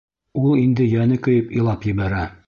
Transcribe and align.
Ул 0.43 0.55
инде 0.61 0.87
йәне 0.93 1.19
көйөп 1.27 1.51
илап 1.59 1.85
ебәрә. 1.91 2.25